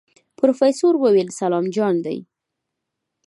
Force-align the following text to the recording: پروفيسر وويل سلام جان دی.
پروفيسر 0.37 0.93
وويل 1.03 1.29
سلام 1.39 1.65
جان 1.75 1.95
دی. 2.05 2.17